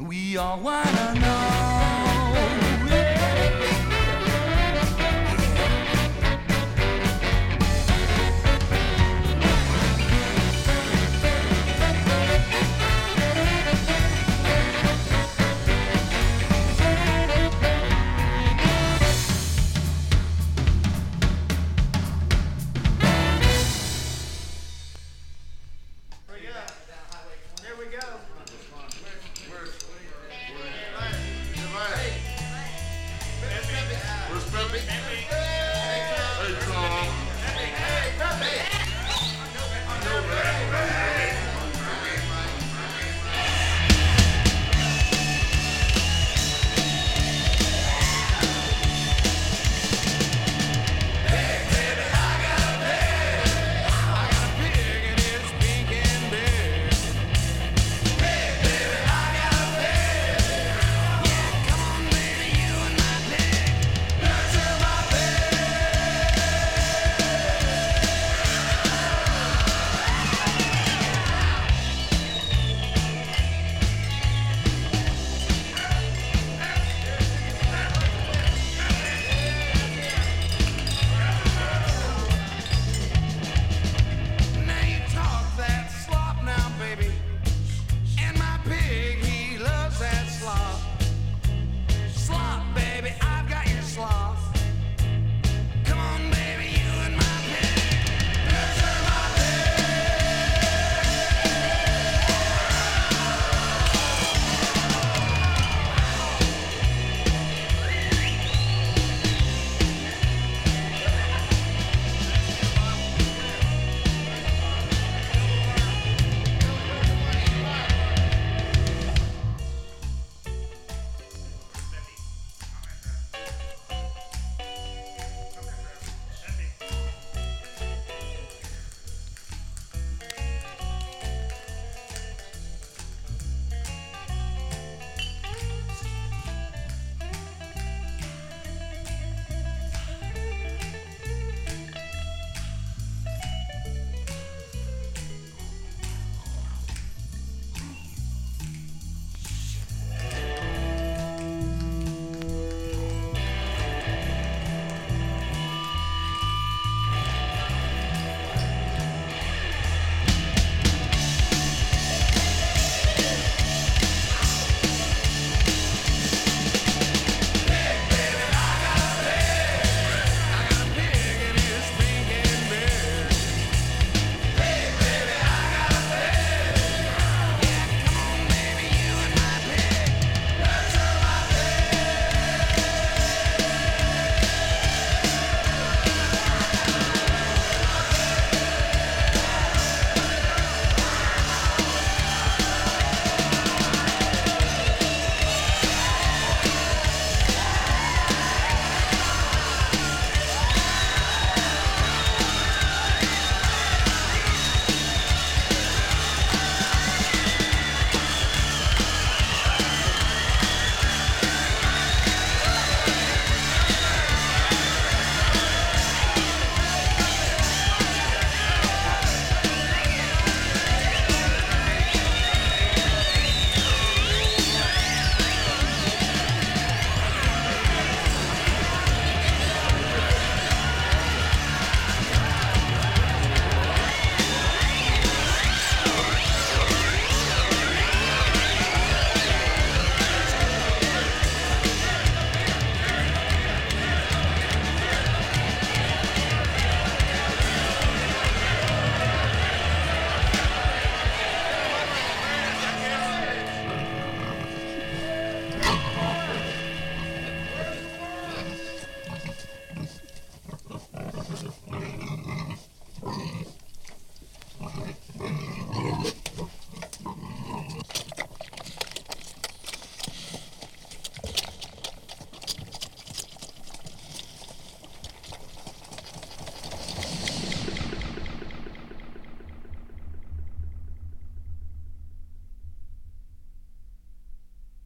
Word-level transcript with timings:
we 0.00 0.36
all 0.36 0.58
wanna 0.58 1.14
know. 1.14 1.59